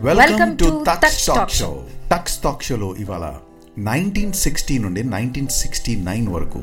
[0.00, 3.34] Welcome to touch talk show touch talk షోలో ఇవాళ
[3.78, 6.60] nineteen sixty నుండి నైన్టీన్ సిక్స్టీ నైన్ వరకు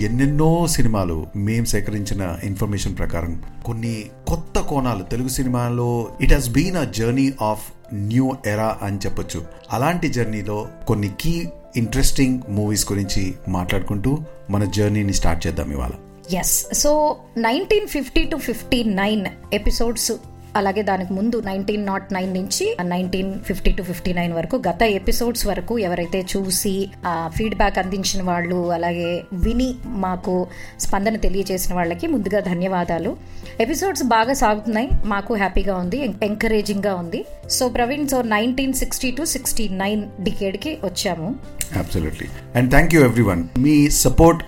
[0.00, 6.84] ఎన్నెన్నో సినిమాలు మేము సేకరించిన ఇన్ఫర్మేషన్ ప్రకారం కొన్ని కొత్త కోణాలు తెలుగు సినిమాలో it has been a
[6.84, 9.44] journey of new era అని చెప్పొచ్చు.
[9.72, 14.18] అలాంటి జర్నీలో కొన్ని కీ ఇంట్రెస్టింగ్ మూవీస్ గురించి మాట్లాడుకుంటూ
[14.50, 15.90] మన జర్నీని స్టార్ట్ చేద్దాం ఇవాళ.
[16.34, 20.12] Yes so nineteen fifty to fifty nine episodes
[20.56, 25.46] అలాగే దానికి ముందు నైన్టీన్ నాట్ నైన్ నుంచి nineteen fifty to fifty nine వరకు గత ఎపిసోడ్స్
[25.46, 26.74] వరకు ఎవరైతే చూసి
[27.36, 30.46] ఫీడ్బ్యాక్ అందించిన వాళ్ళు అలాగే విని మాకు
[30.80, 33.16] స్పందన తెలియజేసిన వాళ్ళకి ముందుగా ధన్యవాదాలు.
[33.60, 34.88] ఎపిసోడ్స్ బాగా సాగుతున్నాయి.
[35.06, 37.24] మాకు హ్యాపీగా ఉంది ఎంకరేజింగ్గా ఉంది.
[37.50, 41.28] So Praveen so nineteen sixty to sixty nine డికేడ్కి వచ్చాము.
[41.76, 44.42] Absolutely and thank you everyone me support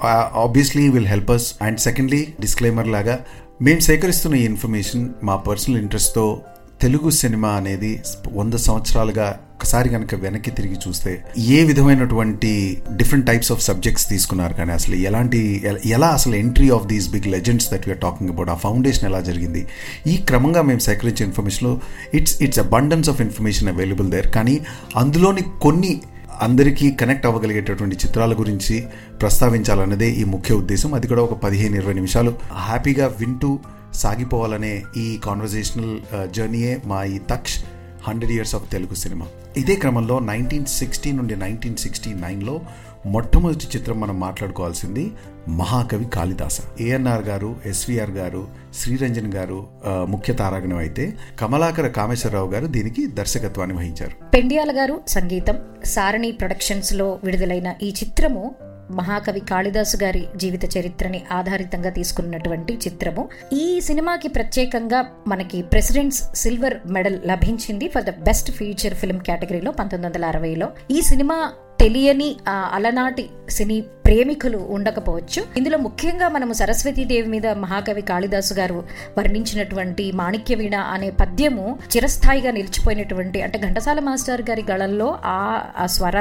[0.45, 3.17] obviously will help us and secondly disclaimer లాగా
[3.61, 6.43] మేము సేకరిస్తున్న ఈ ఇన్ఫర్మేషన్ మా పర్సనల్ ఇంట్రెస్ట్తో
[6.81, 12.51] తెలుగు సినిమా అనేది వంద సంవత్సరాలుగా ఒకసారి కనుక వెనక్కి తిరిగి చూస్తే ఏ విధమైనటువంటి
[12.97, 15.41] డిఫరెంట్ టైప్స్ ఆఫ్ సబ్జెక్ట్స్ తీసుకున్నారు కానీ అసలు ఎలాంటి
[15.87, 19.67] ఎలా అసలు entry of these big legends that we are talking about ఆ ఫౌండేషన్ ఎలా జరిగింది?
[20.07, 21.81] ఈ క్రమంగా మేము సేకరించే ఇన్ఫర్మేషన్లో
[22.15, 24.61] it's it's abundance of information available there కానీ
[24.97, 26.03] అందులోని కొన్ని
[26.41, 28.87] అందరికీ కనెక్ట్ అవ్వగలిగేటటువంటి చిత్రాల గురించి
[29.21, 30.95] ప్రస్తావించాలన్నదే ఈ ముఖ్య ఉద్దేశం.
[30.95, 32.35] అది కూడా ఒక పదిహేను ఇరవై నిమిషాలు.
[32.53, 33.59] హ్యాపీగా వింటూ
[33.95, 35.97] సాగిపోవాలనే ఈ కాన్వర్జేషనల్
[36.35, 37.65] జర్నీయే మా ఈ Taksh
[38.09, 39.27] hundred years of Telugu cinema.
[39.57, 42.61] ఇదే క్రమంలో నైన్టీన్ సిక్స్టీ నుండి నైన్టీన్ సిక్స్టీ నైన్లో
[43.07, 45.13] మొట్టమొదటి చిత్రం మనం మాట్లాడుకోవాల్సింది
[45.49, 46.59] మహాకవి కాళిదాస.
[46.81, 51.05] ఏఎన్ఆర్ గారు ఎస్విఆర్ గారు శ్రీరంజన్ గారు ముఖ్య తారాగణం అయితే
[51.41, 54.31] కమలాకర కామేశ్వరరావు గారు దీనికి దర్శకత్వాన్ని వహించారు.
[54.35, 58.55] పెండియాల గారు సంగీతం సారణి ప్రొడక్షన్స్లో విడుదలైన ఈ చిత్రము
[58.91, 63.29] మహాకవి కాళిదాసు గారి జీవిత చరిత్రని ఆధారితంగా తీసుకున్నటువంటి చిత్రము.
[63.53, 67.89] ఈ సినిమాకి ప్రత్యేకంగా మనకి ప్రెసిడెంట్స్ సిల్వర్ మెడల్ లభించింది.
[67.89, 70.69] For the best feature film కేటగిరీలో పంతొమ్మిది వందల అరవైలో.
[70.91, 71.39] ఈ సినిమా
[71.81, 72.29] తెలియని
[72.73, 75.41] అలనాటి సినీ ప్రేమికులు ఉండకపోవచ్చు.
[75.57, 78.79] ఇందులో ముఖ్యంగా మనము సరస్వతీదేవి మీద మహాకవి కాళిదాసు గారు
[79.19, 86.19] వర్ణించినటువంటి మాణిక్య వీణ అనే పద్యము చిరస్థాయిగా నిలిచిపోయినటువంటి అంటే ఘంటసాల మాస్టర్ గారి గళల్లో ఆ స్వర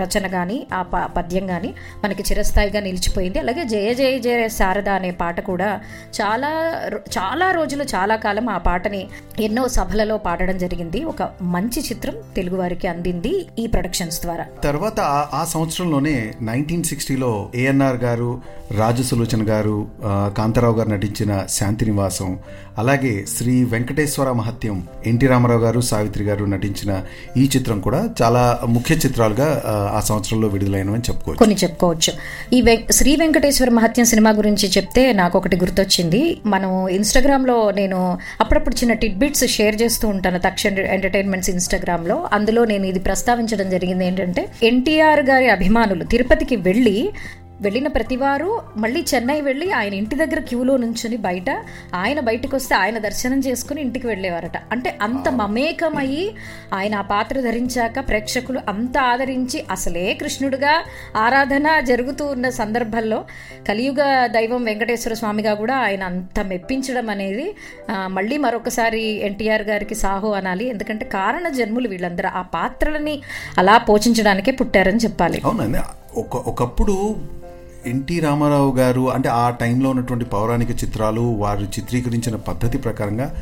[0.00, 0.82] రచన గాని ఆ
[1.16, 1.70] పద్యం గాని
[2.04, 3.38] మనకి చిరస్థాయిగా నిలిచిపోయింది.
[3.38, 5.68] అలాగే జయ జయ జయ శారద అనే పాట కూడా
[6.20, 6.52] చాలా
[7.18, 9.02] చాలా రోజులు చాలా కాలం ఆ పాటని
[9.40, 11.02] ఎన్నో సభలలో పాడడం జరిగింది.
[11.04, 14.46] ఒక మంచి చిత్రం తెలుగు వారికి అందింది ఈ ప్రొడక్షన్స్ ద్వారా.
[14.64, 15.00] తర్వాత
[15.40, 18.30] ఆ సంవత్సరంలోనే నైన్టీన్ సిక్స్టీలో ఏఎన్ఆర్ గారు
[18.78, 19.86] రాజు సులోచన గారు
[20.38, 22.38] కాంతారావు గారు నటించిన శాంతి నివాసం
[22.78, 27.02] అలాగే శ్రీ వెంకటేశ్వర మహత్యం ఎన్టీ రామారావు గారు సావిత్రి గారు నటించిన
[27.36, 31.38] ఈ చిత్రం కూడా చాలా ముఖ్య చిత్రాలుగా ఆ సంవత్సరంలో విడుదలైనవని చెప్పుకోవచ్చు.
[31.38, 32.12] కొన్ని చెప్పుకోవచ్చు.
[32.52, 36.40] ఈ శ్రీ వెంకటేశ్వర మహత్యం సినిమా గురించి చెప్తే నాకు ఒకటి గుర్తొచ్చింది.
[36.46, 42.98] మనం ఇన్స్టాగ్రామ్లో నేను అప్పుడప్పుడు చిన్న టిడ్బిట్స్ షేర్ చేస్తూ ఉంటాను తక్షణ ఎంటర్టైన్మెంట్స్ ఇన్స్టాగ్రామ్లో అందులో నేను ఇది
[42.98, 46.96] ప్రస్తావించడం జరిగింది ఏంటంటే ఎన్టీఆర్ గారి అభిమానులు తిరుపతికి వెళ్ళి
[47.60, 51.50] వెళ్ళిన ప్రతివారు మళ్ళీ చెన్నై వెళ్ళి ఆయన ఇంటి దగ్గర క్యూలో నుంచుని బయట
[51.94, 54.56] ఆయన బయటకు వస్తే ఆయన దర్శనం చేసుకుని ఇంటికి వెళ్ళేవారట.
[54.72, 56.34] అంటే అంత మమేకమయ్యి
[56.74, 60.84] ఆయన ఆ పాత్ర ధరించాక ప్రేక్షకులు అంత ఆదరించి అసలే కృష్ణుడుగా
[61.16, 63.24] ఆరాధన జరుగుతూ ఉన్న సందర్భంలో
[63.68, 67.56] కలియుగ దైవం వెంకటేశ్వర స్వామిగా కూడా ఆయన అంత మెప్పించడం అనేది
[68.06, 70.68] మళ్ళీ మరొకసారి ఎన్టీఆర్ గారికి సాహో అనాలి.
[70.68, 72.28] ఎందుకంటే కారణ జన్ములు వీళ్ళందరూ.
[72.28, 73.22] ఆ పాత్రలని
[73.58, 75.42] అలా పోషించడానికే పుట్టారని చెప్పాలి.
[75.44, 75.78] అవునండి.
[76.16, 77.16] ఒక ఒకప్పుడు
[77.86, 83.34] ఎన్టీ రామారావు గారు అంటే ఆ టైంలో ఉన్నటువంటి పౌరాణిక చిత్రాలు వారు చిత్రీకరించిన పద్ధతి ప్రకారంగా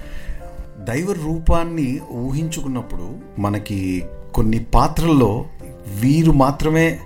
[0.78, 5.44] దైవ రూపాన్ని ఊహించుకున్నప్పుడు మనకి కొన్ని పాత్రల్లో
[6.00, 6.98] వీరు మాత్రమే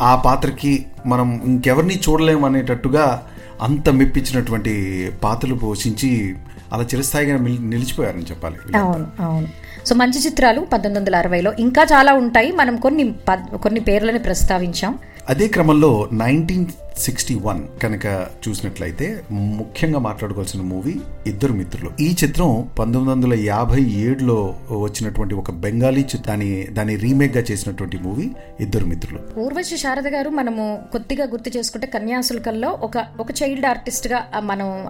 [0.00, 3.26] ఆ పాత్రకి మనం ఇంకెవరిని చూడలేము అనేటట్టుగా
[3.62, 6.36] అంత మెప్పించినటువంటి పాత్రలు పోషించి
[6.72, 8.78] అలా చిరస్థాయిగా నిలిచిపోయారని చెప్పాలి.
[8.78, 9.48] అవును అవును.
[9.86, 12.52] సో మంచి చిత్రాలు పంతొమ్మిది వందల అరవైలో ఇంకా చాలా ఉంటాయి.
[12.52, 13.14] మనం కొన్ని
[13.62, 14.98] కొన్ని పేర్లని ప్రస్తావించాం.
[15.28, 16.66] అదే క్రమంలో నైన్టీన్
[16.96, 20.94] సిక్స్టీ వన్ కనుక చూసినట్లయితే ముఖ్యంగా మాట్లాడుకోవాల్సిన మూవీ
[21.26, 21.90] ఇద్దరు మిత్రులు.
[22.00, 28.30] ఈ చిత్రం పంతొమ్మిది వందల యాభై ఏడులో వచ్చినటువంటి ఒక బెంగాలీ దాని దాని రీమేక్గా చేసినటువంటి మూవీ
[28.60, 29.40] ఇద్దరు మిత్రులు.
[29.40, 34.88] ఊర్వశి శారద గారు మనము కొద్దిగా గుర్తు చేసుకుంటే కన్యాశుల్కల్లో ఒక ఒక చైల్డ్ ఆర్టిస్ట్గా మనం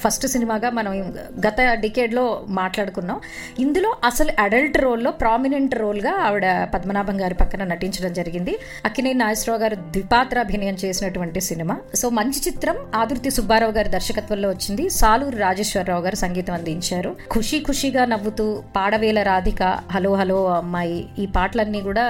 [0.00, 1.14] ఫస్ట్ సినిమాగా మనం
[1.46, 3.20] గత డికేడ్లో మాట్లాడుకున్నాం.
[3.58, 8.58] ఇందులో అసలు అడల్ట్ రోల్లో ప్రామినెంట్ రోల్గా ఆవిడ పద్మనాభం గారి పక్కన నటించడం జరిగింది.
[8.84, 11.74] అక్కినే నాగేశ్వరరావు గారు ద్విపాత్ర అభినయం చేసినటువంటి సినిమా.
[12.00, 14.84] సో మంచి చిత్రం ఆదుర్తి సుబ్బారావు గారి దర్శకత్వంలో వచ్చింది.
[15.00, 17.10] సాలూరు రాజేశ్వరరావు గారు సంగీతం అందించారు.
[17.32, 18.46] ఖుషి ఖుషిగా నవ్వుతూ
[18.76, 19.62] పాడవేల రాధిక
[19.94, 22.04] హలో హలో అమ్మాయి ఈ పాటలన్నీ కూడా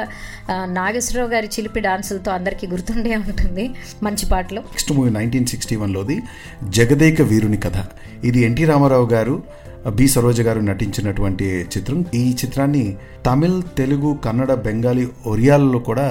[0.78, 3.66] నాగేశ్వరరావు గారి చిలిపి డాన్సులతో అందరికీ గుర్తుండే ఉంటుంది.
[4.02, 4.62] మంచి పాటలు.
[4.70, 6.18] నెక్స్ట్ మూవీ నైన్టీన్ సిక్స్టీ వన్లోది
[6.78, 7.78] జగదేక వీరుని కథ.
[8.24, 9.36] ఇది ఎన్టీ రామారావు గారు
[9.96, 11.98] బి సరోజ గారు నటించినటువంటి చిత్రం.
[12.14, 12.84] ఈ చిత్రాన్ని
[13.26, 16.06] తమిళ్ తెలుగు కన్నడ బెంగాలీ ఒరియాలలో కూడా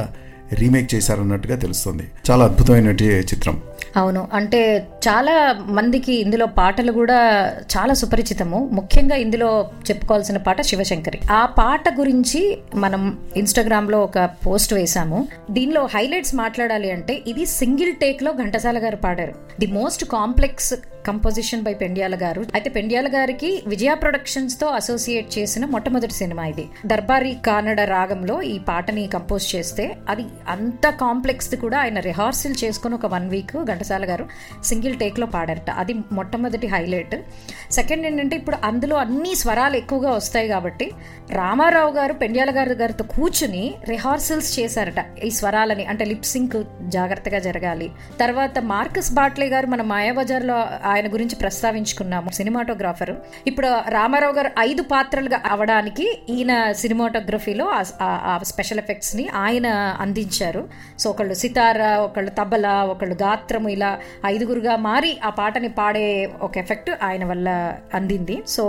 [0.53, 2.03] రీమేక్ చేశారన్నట్టుగా తెలుస్తుంది.
[2.31, 3.61] చాలా అద్భుతమైన చిత్రం.
[3.97, 4.27] అవును.
[4.33, 8.69] అంటే చాలా మందికి ఇందులో పాటలు కూడా చాలా సుపరిచితము.
[8.71, 11.19] ముఖ్యంగా ఇందులో చెప్పుకోవాల్సిన పాట శివశంకరి.
[11.31, 18.31] ఆ పాట గురించి మనం ఇన్స్టాగ్రామ్లో ఒక పోస్ట్ వేసాము దీనిలో హైలైట్స్ మాట్లాడాలి అంటే ఇది సింగిల్ టేక్లో
[18.31, 19.33] ఘంటసాల గారు పాడారు.
[19.59, 20.74] The most complex
[21.07, 22.45] composition by Pendyala garu.
[22.53, 26.69] అయితే పెండ్యాల గారికి విజయ ప్రొడక్షన్స్తో అసోసియేట్ చేసిన మొట్టమొదటి సినిమా ఇది.
[26.85, 33.06] దర్బారీ కానడ రాగంలో ఈ పాటని కంపోజ్ చేస్తే అది అంత కాంప్లెక్స్ కూడా ఆయన రిహార్సల్ చేసుకుని ఒక
[33.06, 34.27] వన్ వీక్ ఘంటసాల గారు
[34.63, 35.71] సింగిల్ టేక్లో పాడారట.
[35.71, 37.15] అది మొట్టమొదటి హైలైట్.
[37.71, 40.91] సెకండ్ ఏంటంటే ఇప్పుడు అందులో అన్ని స్వరాలు ఎక్కువగా వస్తాయి కాబట్టి
[41.31, 45.85] రామారావు గారు పెండ్యాల గారి గారితో కూర్చుని రిహార్సల్స్ చేశారట ఈ స్వరాలని.
[45.85, 47.91] అంటే లిప్ సింక్ జాగ్రత్తగా జరగాలి.
[48.19, 50.55] తర్వాత మార్కస్ బాట్లే గారు మన మాయాబజార్లో
[50.85, 53.11] ఆయన గురించి ప్రస్తావించుకున్నాము సినిమాటోగ్రాఫర్.
[53.47, 57.71] ఇప్పుడు రామారావు గారు ఐదు పాత్రలుగా అవడానికి ఈయన సినిమాటోగ్రఫీలో
[58.01, 59.67] ఆ స్పెషల్ ఎఫెక్ట్స్ని ఆయన
[59.99, 60.69] అందించారు.
[60.99, 63.15] సో ఒకళ్ళు సితార ఒకళ్ళు తబలా ఒకళ్ళు
[63.63, 63.92] గాత్రము ఇలా
[64.33, 66.07] ఐదుగురుగా మారి ఆ పాటని పాడే
[66.48, 67.48] ఒక ఎఫెక్ట్ ఆయన వల్ల
[67.98, 68.38] అందింది.
[68.56, 68.63] సో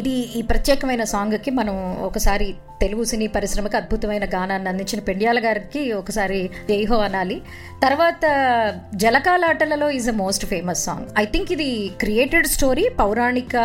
[0.00, 1.76] ఇది ఈ ప్రత్యేకమైన సాంగ్కి మనం
[2.08, 2.46] ఒకసారి
[2.82, 6.38] తెలుగు సినీ పరిశ్రమకి అద్భుతమైన గానాన్ని అందించిన పెండియాల గారికి ఒకసారి
[6.68, 7.36] జైహో అనాలి.
[7.84, 8.22] తర్వాత
[9.02, 11.68] జలకాలాటలలో is a most famous song I think ఇది
[12.02, 13.56] క్రియేటెడ్ స్టోరీ పౌరాణిక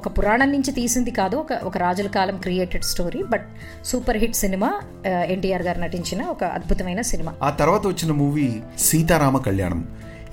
[0.00, 3.48] ఒక పురాణం నుంచి తీసింది కాదు ఒక ఒక రాజుల కాలం created story but
[3.92, 4.70] super hit cinema
[5.10, 7.32] uh, NTR garu నటించిన ఒక అద్భుతమైన సినిమా.
[7.48, 8.48] ఆ తర్వాత వచ్చిన మూవీ
[8.88, 9.82] సీతారామ కళ్యాణం.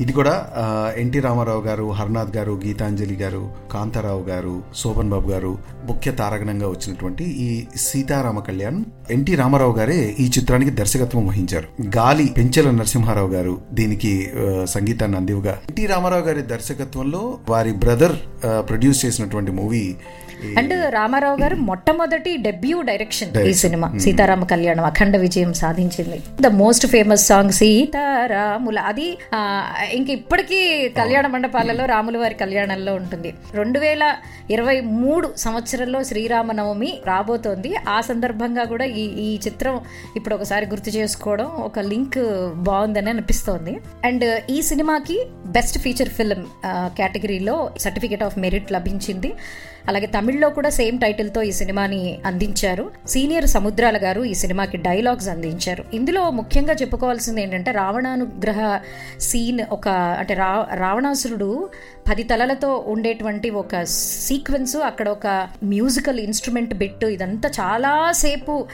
[0.02, 0.34] ఇది కూడా
[0.98, 5.52] ఎన్టీ రామారావు గారు హర్నాథ్ గారు గీతాంజలి గారు కాంతారావు గారు శోభన్ బాబు గారు
[5.86, 8.80] ముఖ్య తారగణంగా వచ్చినటువంటి ఈ సీతారామ కళ్యాణ్
[9.12, 11.68] ఎన్టీ రామారావు గారే ఈ చిత్రానికి దర్శకత్వం వహించారు.
[11.98, 14.14] గాలి పెంచెల నరసింహారావు గారు దీనికి
[14.66, 18.18] సంగీతాన్ని అందివగా ఎన్టీ రామారావు గారి దర్శకత్వంలో వారి బ్రదర్
[18.70, 19.86] ప్రొడ్యూస్ చేసినటువంటి మూవీ
[20.60, 23.88] అండ్ రామారావు గారు మొట్టమొదటి డెబ్యూ డైరెక్షన్ ఈ సినిమా.
[24.04, 26.18] సీతారామ కళ్యాణం అఖండ విజయం సాధించింది.
[26.42, 29.08] ద మోస్ట్ ఫేమస్ సాంగ్ సీతారాముల అది
[29.94, 30.60] ఇంక ఇప్పటికీ
[30.90, 33.34] కళ్యాణ మండపాలలో రాముల వారి కళ్యాణంలో ఉంటుంది.
[33.54, 34.04] రెండు వేల
[34.50, 37.76] ఇరవై మూడు సంవత్సరంలో శ్రీరామనవమి రాబోతోంది.
[37.90, 39.82] ఆ సందర్భంగా కూడా ఈ ఈ చిత్రం
[40.16, 42.20] ఇప్పుడు ఒకసారి గుర్తు చేసుకోవడం ఒక లింక్
[42.70, 43.76] బాగుందని అనిపిస్తోంది.
[44.06, 49.32] అండ్ ఈ సినిమాకి బెస్ట్ ఫీచర్ ఫిల్మ్ కేటగిరీలో సర్టిఫికేట్ ఆఫ్ మెరిట్ లభించింది.
[49.88, 52.92] అలాగే తమిళ్ళో కూడా సేమ్ టైటిల్తో ఈ సినిమాని అందించారు.
[53.08, 55.86] సీనియర్ సముద్రాల గారు ఈ సినిమాకి డైలాగ్స్ అందించారు.
[55.94, 58.80] ఇందులో ముఖ్యంగా చెప్పుకోవాల్సింది ఏంటంటే రావణానుగ్రహ
[59.20, 61.70] సీన్ ఒక అంటే రా రావణాసురుడు
[62.10, 63.84] పది తలలతో ఉండేటువంటి ఒక
[64.28, 68.68] సీక్వెన్స్ అక్కడ ఒక మ్యూజికల్ ఇన్స్ట్రుమెంట్ బిట్ ఇదంతా చాలాసేపు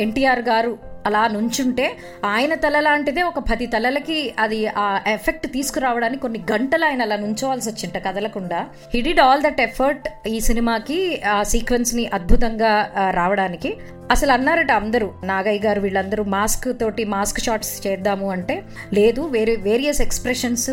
[0.00, 6.44] ఎన్టీఆర్ గారు అలా నుంచుంటే ఆయన తల లాంటిదే ఒక పది తలలకి అది ఆ ఎఫెక్ట్ తీసుకురావడానికి కొన్ని
[6.52, 8.66] గంటలు ఆయన అలా నుంచోవాల్సి వచ్చింట కదలకుండా.
[8.94, 13.76] He did all that effort ఈ సినిమాకి ఆ సీక్వెన్స్ని అద్భుతంగా రావడానికి.
[14.10, 18.62] అసలు అన్నారట అందరూ నాగయ్య గారు వీళ్ళందరూ మాస్క్ తోటి మాస్క్ షాట్స్ చేద్దాము అంటే
[18.94, 20.70] లేదు వేరే వేరియస్ ఎక్స్ప్రెషన్స్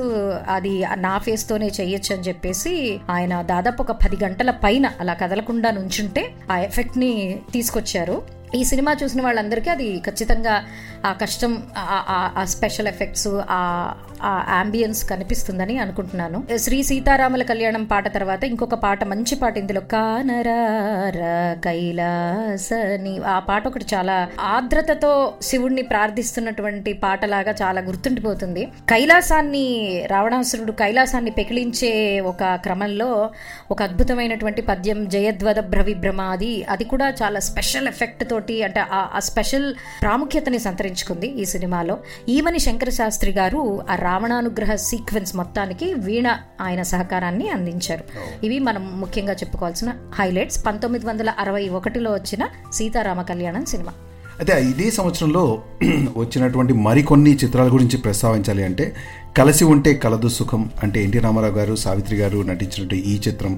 [0.49, 5.71] అది నా ఫేస్ తోనే చేయొచ్చు అని చెప్పేసి ఆయన దాదాపు ఒక పది గంటల పైన అలా కదలకుండా
[5.71, 8.38] నుంచుంటే ఆ ఎఫెక్ట్ని తీసుకొచ్చారు.
[8.55, 10.63] ఈ సినిమా చూసిన వాళ్ళందరికీ అది ఖచ్చితంగా
[11.05, 16.43] ఆ కష్టం ఆ స్పెషల్ ఎఫెక్ట్స్ ఆ అంబియన్స్ కనిపిస్తుందని అనుకుంటున్నాను.
[16.57, 23.85] శ్రీ సీతారాముల కళ్యాణం పాట తర్వాత ఇంకొక పాట మంచి పాట ఇందులో కానరా కైలాసని ఆ పాట ఒకటి
[23.95, 28.65] చాలా ఆర్ద్రతతో శివుణ్ణి ప్రార్థిస్తున్నటువంటి పాటలాగా చాలా గుర్తుండిపోతుంది.
[28.89, 29.65] కైలాసాన్ని
[30.11, 33.29] రావణాసురుడు కైలాసాన్ని పెకిలించే ఒక క్రమంలో
[33.71, 39.67] ఒక అద్భుతమైనటువంటి పద్యం జయద్వద భ్రవిభ్రమాది అది కూడా చాలా స్పెషల్ ఎఫెక్ట్తో తోటి అంటే ఆ స్పెషల్
[40.01, 41.95] ప్రాముఖ్యతని సంతరించుకుంది ఈ సినిమాలో.
[42.29, 46.27] ఈమని శంకర శాస్త్రి గారు ఆ రావణానుగ్రహ సీక్వెన్స్ మొత్తానికి వీణ
[46.61, 48.03] ఆయన సహకారాన్ని అందించారు.
[48.43, 50.65] ఇవి మనం ముఖ్యంగా చెప్పుకోవాల్సిన హైలైట్స్.
[50.65, 53.93] పంతొమ్మిది వందల అరవై ఒకటిలో వచ్చిన సీతారామ కళ్యాణం సినిమా.
[54.39, 55.61] అయితే ఇదే సంవత్సరంలో
[56.17, 58.95] వచ్చినటువంటి మరికొన్ని చిత్రాల గురించి ప్రస్తావించాలి అంటే
[59.37, 63.53] కలిసి ఉంటే కలదు సుఖం అంటే ఎన్టీ రామారావు గారు సావిత్రి గారు నటించినటువంటి ఈ చిత్రం.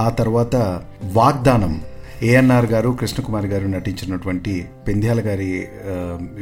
[0.00, 0.56] ఆ తర్వాత
[1.12, 1.72] వాగ్దానం
[2.22, 5.66] ఏఎన్ఆర్ గారు కృష్ణకుమార్ గారు నటించినటువంటి పెంద్యాల గారి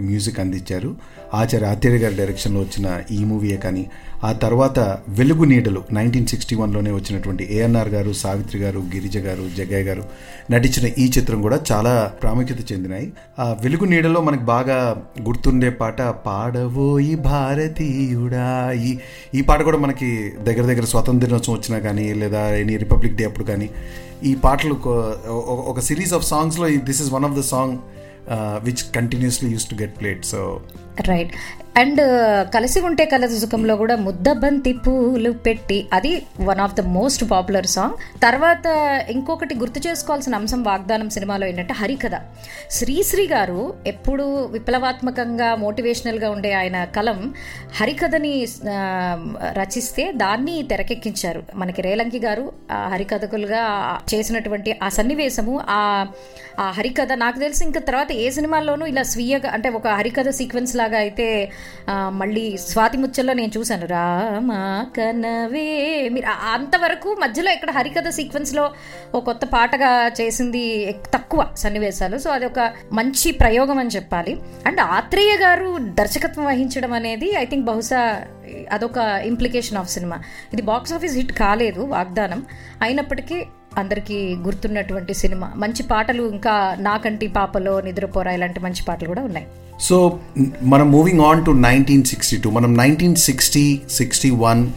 [0.01, 0.97] మ్యూజిక్ అందించారు.
[1.35, 3.87] ఆచార్య ఆచార్య గారి డైరెక్షన్లో వచ్చిన ఈ మూవీయే కానీ
[4.25, 9.85] ఆ తర్వాత వెలుగు నీడలు నైన్టీన్ సిక్స్టీ వన్లోనే వచ్చినటువంటి ఏఎన్ఆర్ గారు సావిత్రి గారు గిరిజ గారు జగ్గయ్య
[9.85, 10.05] గారు
[10.51, 13.13] నటించిన ఈ చిత్రం కూడా చాలా ప్రాముఖ్యత చెందినాయి.
[13.39, 18.99] ఆ వెలుగు నీడలో మనకు బాగా గుర్తుండే పాట పాడవోయి భారతీయుడా ఈ
[19.35, 23.45] ఈ పాట కూడా మనకి దగ్గర దగ్గర స్వాతంత్ర దినోత్సవం వచ్చినా కానీ లేదా ఎనీ రిపబ్లిక్ డే అప్పుడు
[23.45, 23.71] కానీ
[24.23, 24.75] ఈ పాటలు
[25.73, 27.79] ఒక సిరీస్ ఆఫ్ సాంగ్స్లో this is one of the song
[28.63, 30.61] which continuously use to get played so
[31.03, 31.35] right
[31.81, 37.23] and uh, కలిసి ఉంటే కలసి సుఖంలో కూడా ముద్దబంతి పూలు పెట్టి అది one of the most
[37.31, 38.67] popular song తర్వాత
[39.11, 42.19] ఇంకొకటి గుర్తు చేసుకోవాల్సిన అంశం వాగ్దానం సినిమాలో ఏంటంటే హరికథ.
[42.71, 47.19] శ్రీశ్రీ గారు ఎప్పుడు విప్లవాత్మకంగా మోటివేషనల్గా ఉండే ఆయన కలం
[47.81, 48.33] హరికథని
[49.61, 51.43] రచిస్తే దాన్ని తెరకెక్కించారు.
[51.55, 53.65] మనకి రేలంకి గారు ఆ హరికథకులుగా
[54.15, 55.81] చేసినటువంటి ఆ సన్నివేశము ఆ
[56.61, 60.99] ఆ హరికథ నాకు తెలిసి ఇంకా తర్వాత ఏ సినిమాల్లోనూ ఇలా స్వీయగా అంటే ఒక హరికథ సీక్వెన్స్ లాగా
[61.05, 61.29] అయితే
[62.21, 63.87] మళ్ళీ స్వాతి ముచ్చల్లో నేను చూశాను.
[63.95, 64.51] రామ
[64.97, 65.69] కనవే
[66.15, 68.65] మీరు అంతవరకు మధ్యలో ఇక్కడ హరికథ సీక్వెన్స్లో
[69.15, 70.65] ఒక కొత్త పాటగా చేసింది
[71.15, 72.19] తక్కువ సన్నివేశాలు.
[72.25, 72.61] సో అది ఒక
[73.01, 74.35] మంచి ప్రయోగం అని చెప్పాలి.
[74.69, 78.03] అండ్ ఆత్రేయ గారు దర్శకత్వం వహించడం అనేది ఐ థింక్ బహుశా
[78.77, 78.99] అదొక
[79.31, 80.17] ఇంప్లికేషన్ ఆఫ్ సినిమా.
[80.55, 82.41] ఇది బాక్స్ ఆఫీస్ హిట్ కాలేదు వాగ్దానం.
[82.83, 83.39] అయినప్పటికీ
[83.81, 85.47] అందరికీ గుర్తున్నటువంటి సినిమా.
[85.63, 86.55] మంచి పాటలు ఇంకా
[86.89, 89.47] నాకంటి పాపలో నిద్రపోరా ఇలాంటి మంచి పాటలు కూడా ఉన్నాయి.
[89.81, 90.19] సో
[90.63, 94.71] మనం moving on to nineteen sixty two మనం నైన్టీన్ సిక్స్టీ సిక్స్టీ వన్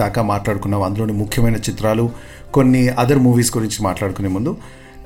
[0.00, 0.82] దాకా మాట్లాడుకున్నాం.
[0.82, 2.10] అందులోని ముఖ్యమైన చిత్రాలు
[2.54, 4.56] కొన్ని అదర్ మూవీస్ గురించి మాట్లాడుకునే ముందు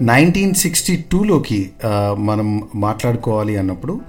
[0.02, 1.70] నైన్టీన్ సిక్స్టీ టూలోకి
[2.16, 4.00] మనం మాట్లాడుకోవాలి అన్నప్పుడు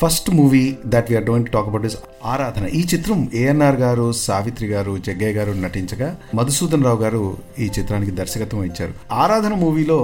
[0.00, 1.96] first movie that we are doing talk about is
[2.32, 2.64] Aradhana.
[2.78, 7.22] ఈ చిత్రం ఏఎన్ఆర్ గారు సావిత్రి గారు జగ్గయ్య గారు నటించగా మధుసూదన్ రావు గారు
[7.58, 8.94] ఈ చిత్రానికి దర్శకత్వం ఇచ్చారు.
[9.12, 10.00] ఆరాధన మూవీలో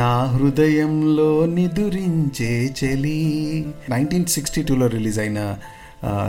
[0.00, 3.18] నా హృదయంలో నిదురించే చెలి
[3.90, 5.40] నైన్టీన్ సిక్స్టీ టూలో రిలీజ్ అయిన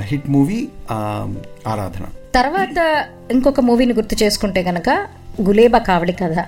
[0.10, 0.60] హిట్ మూవీ
[1.74, 2.06] ఆరాధన.
[2.36, 2.78] తర్వాత
[3.32, 4.90] ఇంకొక మూవీని గుర్తు చేసుకుంటే కనుక
[5.42, 6.46] గులేబ కావడి కథ.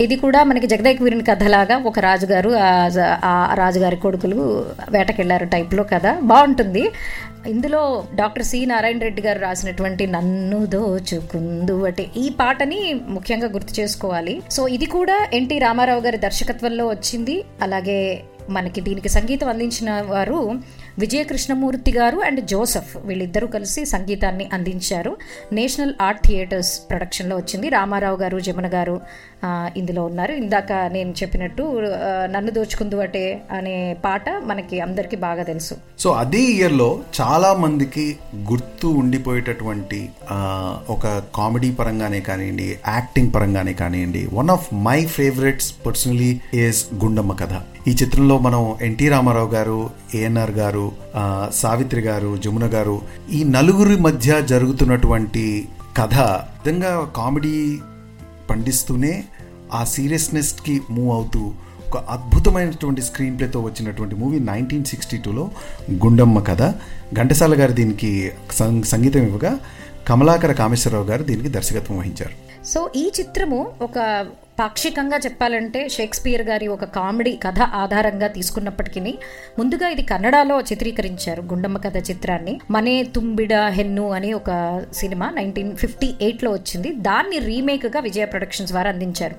[0.00, 6.18] ఇది కూడా మనకి జగదేక్ వీరుని కథలాగా ఒక రాజుగారు ఆ- ఆ రాజుగారి కొడుకులు వేటకెళ్ళారు టైప్లో కథ.
[6.22, 6.90] బాగుంటుంది.
[7.46, 14.42] ఇందులో డాక్టర్ సి నారాయణ రెడ్డి గారు రాసినటువంటి నన్ను దోచుకుందు అంటే ఈ పాటని ముఖ్యంగా గుర్తు చేసుకోవాలి.
[14.50, 17.44] సో ఇది కూడా ఎన్టీ రామారావు గారి దర్శకత్వంలో వచ్చింది.
[17.62, 20.54] అలాగే మనకి దీనికి సంగీతం అందించిన వారు
[20.98, 25.16] విజయకృష్ణమూర్తి గారు అండ్ జోసఫ్ వీళ్ళిద్దరూ కలిసి సంగీతాన్ని అందించారు.
[25.52, 29.00] నేషనల్ ఆర్ట్ థియేటర్స్ ప్రొడక్షన్లో వచ్చింది రామారావు గారు జమున గారు
[29.78, 30.32] ఇందులో ఉన్నారు.
[30.42, 31.64] ఇందాక నేను చెప్పినట్టు
[32.34, 33.24] నన్ను దోచుకుందు అటే
[33.56, 33.74] అనే
[34.04, 35.74] పాట మనకి అందరికీ బాగా తెలుసు.
[36.02, 36.88] సో అదే ఇయర్లో
[37.20, 38.06] చాలా మందికి
[38.50, 40.00] గుర్తు ఉండిపోయేటటువంటి
[40.94, 46.30] ఒక కామెడీ పరంగానే కానివ్వండి యాక్టింగ్ పరంగానే కానివ్వండి one of my favourites personally
[46.62, 47.54] is Gundamma Katha.
[47.88, 49.78] ఈ చిత్రంలో మనం ఎన్టీ రామారావు గారు
[50.14, 50.86] ఏఎన్ఆర్ గారు
[51.52, 52.96] సావిత్రి గారు జమున గారు
[53.32, 55.44] ఈ నలుగురి మధ్య జరుగుతున్నటువంటి
[55.98, 56.14] కథ
[56.64, 57.54] నిజంగా కామెడీ
[58.50, 59.24] పండిస్తూనే
[59.72, 61.52] ఆ సీరియస్నెస్కి మూవ్ అవుతూ
[61.88, 65.50] ఒక అద్భుతమైనటువంటి స్క్రీన్ ప్లేతో వచ్చినటువంటి మూవీ నైన్టీన్ సిక్స్టీ టూలో
[65.90, 66.62] గుండమ్మ కథ.
[67.14, 69.58] ఘంటసాల గారు దీనికి సం- సంగీతం ఇవ్వగా
[70.08, 72.66] కమలాకర కామేశ్వరరావు గారు దీనికి దర్శకత్వం వహించారు.
[72.66, 74.26] సో ఈ చిత్రము ఒక
[74.58, 79.14] పాక్షికంగా చెప్పాలంటే షేక్స్పియర్ గారి ఒక కామెడీ కథ ఆధారంగా తీసుకున్నప్పటికీ
[79.58, 82.60] ముందుగా ఇది కన్నడలో చిత్రీకరించారు గుండమ్మ కథ చిత్రాన్ని.
[82.70, 86.92] మనే తుంబిడ హెన్ను అనే ఒక సినిమా నైన్టీన్ ఫిఫ్టీ ఎయిట్లో వచ్చింది.
[86.92, 89.36] దాన్ని రీమేక్గా విజయ ప్రొడక్షన్స్ వారు అందించారు.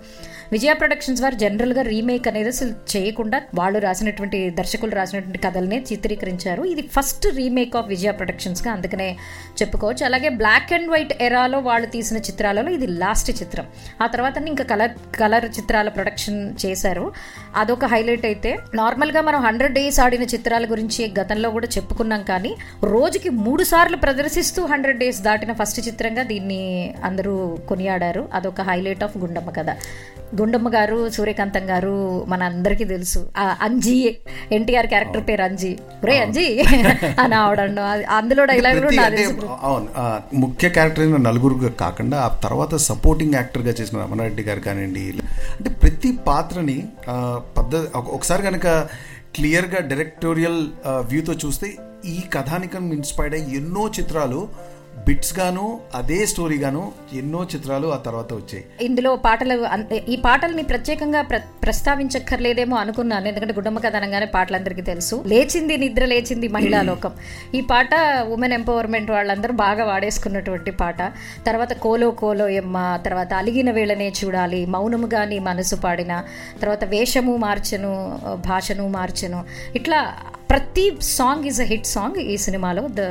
[0.52, 6.64] విజయ ప్రొడక్షన్స్ వారు జనరల్గా రీమేక్ అనేది అసలు చేయకుండా వాళ్ళు రాసినటువంటి దర్శకులు రాసినటువంటి కథలనే చిత్రీకరించారు.
[6.64, 9.18] ఇది ఫస్ట్ రీమేక్ ఆఫ్ విజయ ప్రొడక్షన్స్గా అందుకనే
[9.62, 10.06] చెప్పుకోవచ్చు.
[10.06, 13.66] అలాగే బ్లాక్ అండ్ వైట్ ఎరాలో వాళ్ళు తీసిన చిత్రాలలో ఇది లాస్ట్ చిత్రం.
[14.04, 17.12] ఆ తర్వాత ఇంకా కలర్ కలర్ చిత్రాల ప్రొడక్షన్ చేశారు.
[17.56, 23.30] అదొక హైలైట్ అయితే నార్మల్గా మనం హండ్రెడ్ డేస్ ఆడిన చిత్రాల గురించి గతంలో కూడా చెప్పుకున్నాం కానీ రోజుకి
[23.30, 28.30] మూడు సార్లు ప్రదర్శిస్తూ హండ్రెడ్ డేస్ దాటిన ఫస్ట్ చిత్రంగా దీన్ని అందరూ కొనియాడారు.
[28.34, 29.70] అదొక హైలైట్ ఆఫ్ గుండమ్మ కథ.
[30.42, 33.30] గుండమ్మ గారు సూర్యకాంతం గారు మన అందరికీ తెలుసు.
[33.38, 34.18] ఆ అంజీ
[34.52, 35.78] ఎన్టీఆర్ క్యారెక్టర్ పేరు అంజీ.
[36.04, 36.64] రే అంజీ
[37.20, 37.60] అని ఆవిడ
[38.10, 39.48] అందులో డైలాగ్ కూడా ప్రతి- నాకు అంటే తెలుసు.
[39.62, 44.97] అవును ఆ, ముఖ్య క్యారెక్టర్ నలుగురు కాకుండా ఆ తర్వాత సపోర్టింగ్ యాక్టర్గా చేసిన రమణారెడ్డి గారు కానివ్వండి
[45.52, 46.78] అంటే ప్రతి పాత్రని
[47.58, 48.68] పద్ధతి ఒక- ఒకసారి కనుక
[49.36, 50.60] క్లియర్గా డైరెక్టోరియల్
[51.06, 51.68] వ్యూతో చూస్తే
[52.06, 54.40] ఈ కథానికం ఇన్స్పైర్డ్ అయ్యి ఎన్నో చిత్రాలు
[55.06, 58.64] బిట్స్ గాను అదే స్టోరీ గాను ఎన్నో చిత్రాలు ఆ తర్వాత వచ్చాయి.
[58.82, 59.56] ఇందులో పాటలు
[59.96, 63.28] ఈ పాటల్ని ప్రత్యేకంగా ప్ర ప్రస్తావించక్కర్లేదేమో అనుకున్నాను.
[63.28, 65.24] ఎందుకంటే గుడ్డమ్మ కథ అనగానే పాటలు అందరికీ తెలుసు.
[65.28, 67.12] లేచింది నిద్ర లేచింది మహిళా లోకం.
[67.56, 67.90] ఈ పాట
[68.34, 71.02] ఉమెన్ ఎంపవర్మెంట్ వాళ్ళందరూ బాగా వాడేసుకున్నటువంటి పాట.
[71.48, 76.24] తర్వాత కోలో కోలో ఎమ్మ తర్వాత అలిగిన వేళనే చూడాలి మౌనముగా నీ మనసు పాడిన
[76.62, 77.94] తర్వాత వేషము మార్చను
[78.48, 79.46] భాషను మార్చను.
[79.76, 80.02] ఇట్లా
[80.58, 82.84] ప్రతి song is a hit song ఈ సినిమాలో.
[83.00, 83.02] The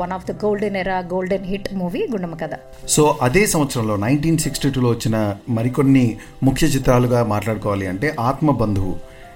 [0.00, 2.54] one of the golden era golden hit movie Gundamma Katha.
[2.94, 5.16] So అదే సంవత్సరంలో నైన్టీన్ సిక్స్టీ టూలో వచ్చిన
[5.48, 6.04] మరికొన్ని
[6.42, 8.94] ముఖ్య చిత్రాలుగా మాట్లాడుకోవాలి అంటే ఆత్మబంధువు.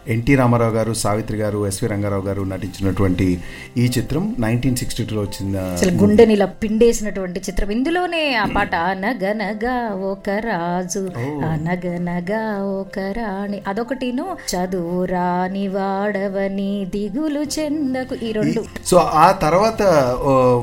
[0.09, 3.40] ఎన్టీ రామారావు గారు సావిత్రి గారు ఎస్వి రంగారావు గారు నటించినటువంటి
[3.76, 7.71] ఈ చిత్రం నైన్టీన్ సిక్స్టీ టూలో వచ్చిన అసలు గుండెని ఇలా పిండేసినటువంటి చిత్రం.
[7.71, 13.62] ఇందులోనే ఆ పాట అనగనగా ఒక రాజు అనగనగా ఒక రాణి.
[13.69, 18.14] అదొకటిను చదువు రాని వాడవని దిగులు చెందకు.
[18.25, 18.64] ఈ రెండు.
[18.87, 19.83] సో ఆ తర్వాత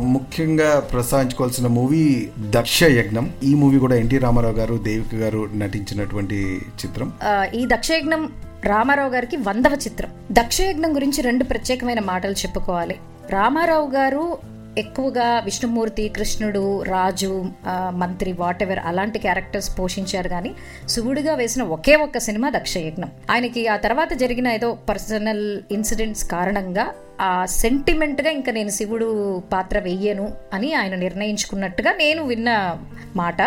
[0.01, 3.31] ముఖ్యంగా ప్రస్తావించుకోవాల్సిన మూవీ దక్ష యజ్ఞం.
[3.43, 7.13] ఈ మూవీ కూడా ఎన్టీ రామారావు గారు దేవిక గారు నటించినటువంటి చిత్రం.
[7.55, 8.29] ఈ దక్షయజ్ఞం
[8.65, 10.09] రామారావు గారికి వందవ చిత్రం.
[10.31, 12.95] దక్షయజ్ఞం గురించి రెండు ప్రత్యేకమైన మాటలు చెప్పుకోవాలి.
[13.29, 14.37] రామారావు గారు
[14.77, 17.45] ఎక్కువగా విష్ణుమూర్తి కృష్ణుడు రాజు
[17.89, 20.55] మంత్రి వాట్ ఎవర్ అలాంటి క్యారెక్టర్స్ పోషించారు కానీ
[20.89, 23.11] శివుడిగా వేసిన ఒకే ఒక్క సినిమా దక్షయజ్ఞం.
[23.31, 30.33] ఆయనకి ఆ తర్వాత జరిగిన ఏదో పర్సనల్ ఇన్సిడెంట్స్ కారణంగా ఆ సెంటిమెంట్గా ఇంకా నేను శివుడు పాత్ర వెయ్యను
[30.53, 32.77] అని ఆయన నిర్ణయించుకున్నట్టుగా నేను విన్న
[33.15, 33.41] మాట.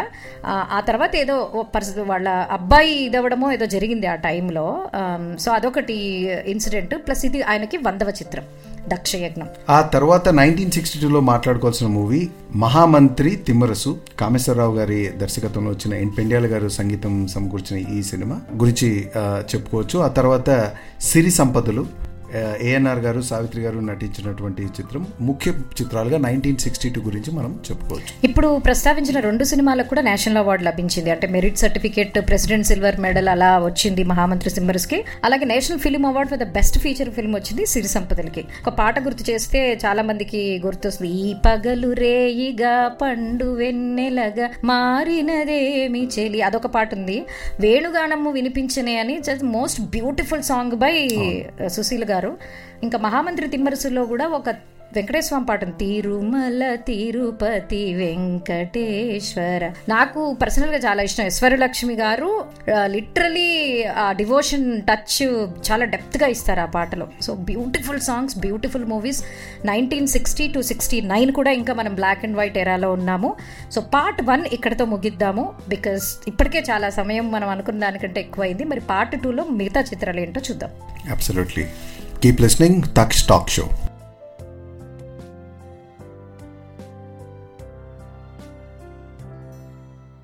[0.47, 4.91] ఆ, తర్వాత ఏదో పరిస్థితి వాళ్ళ అబ్బాయి ఇదవడమో ఏదో జరిగింది ఆ టైంలో.
[5.41, 5.95] సో అదొకటి
[6.47, 6.95] ఇన్సిడెంట్.
[6.95, 8.45] ప్లస్ ఇది ఆయనకి వందవ చిత్రం
[8.89, 9.49] దక్షయజ్ఞం.
[9.71, 16.47] ఆ తర్వాత నైన్టీన్ సిక్స్టీ టూలో మాట్లాడుకోవాల్సిన మూవీ మహామంత్రి తిమ్మరసు కామేశ్వరరావు గారి దర్శకత్వంలో వచ్చిన ఎన్ పెండ్యాల
[16.47, 19.99] గారు సంగీతం సమకూర్చిన ఈ సినిమా గురించి చెప్పుకోవచ్చు.
[19.99, 22.10] ఆ తర్వాత సిరి సంపదలు
[22.63, 28.13] ఏఎన్ఆర్ గారు సావిత్రి గారు నటించినటువంటి చిత్రం ముఖ్య చిత్రాలుగా నైన్టీన్ సిక్స్టీ టూ గురించి మనం చెప్పుకోవచ్చు.
[28.25, 31.11] ఇప్పుడు ప్రస్తావించిన రెండు సినిమాలకు కూడా నేషనల్ అవార్డు లభించింది.
[31.11, 36.39] అంటే merit certificate president silver medal అలా వచ్చింది మహామంత్రి సింబర్స్కి అలాగే national film award for
[36.39, 38.45] the best feature film వచ్చింది సిరి సంపదలకి.
[38.67, 41.13] ఒక పాట గుర్తు చేస్తే చాలా మందికి గుర్తొస్తుంది.
[41.13, 47.19] ఈ పగలు రేయిగా పండు వెన్నెలగా మారినదేమి చెలి అదొక పాట ఉంది.
[47.61, 50.95] వేణుగానము వినిపించనే అని most beautiful song by
[51.69, 52.20] Sushil garu.
[52.83, 54.49] ఇంకా మహామంత్రి తిమ్మరుసులో కూడా ఒక
[54.97, 62.45] వెంకటేశ్వరం పాట తిరుమల తిరుపతి వెంకటేశ్వర నాకు పర్సనల్గా చాలా ఇష్టం ఈశ్వరలక్ష్మి గారు.
[62.85, 63.51] లిటరలీ
[63.85, 65.23] ఆ డివోషన్ టచ్
[65.69, 67.09] చాలా డెప్త్గా ఇస్తారు ఆ పాటలో.
[67.23, 69.25] So beautiful songs beautiful movies
[69.65, 73.37] nineteen sixty to sixty nine కూడా ఇంకా మనం బ్లాక్ అండ్ వైట్ ఎరాలో ఉన్నాము.
[73.73, 75.53] సో పార్ట్ వన్ ఇక్కడతో ముగిద్దాము.
[75.69, 78.65] బికాస్ ఇప్పటికే చాలా సమయం మనం అనుకున్న దానికంటే ఎక్కువైంది.
[78.65, 80.71] మరి పార్ట్ టూలో మిగతా చిత్రాలు ఏంటో చూద్దాం.
[81.11, 81.67] Absolutely
[82.23, 83.65] keep listening Taksh talk show